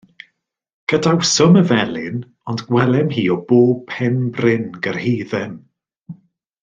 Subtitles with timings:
[0.93, 2.17] Gadawsom y felin,
[2.53, 5.55] ond gwelem hi o bob pen bryn gyrhaeddem.